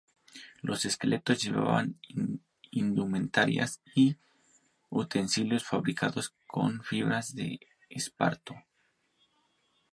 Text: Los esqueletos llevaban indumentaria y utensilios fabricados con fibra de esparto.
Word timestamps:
Los 0.63 0.85
esqueletos 0.85 1.43
llevaban 1.43 1.99
indumentaria 2.71 3.69
y 3.93 4.15
utensilios 4.89 5.63
fabricados 5.63 6.33
con 6.47 6.81
fibra 6.81 7.21
de 7.35 7.59
esparto. 7.87 8.55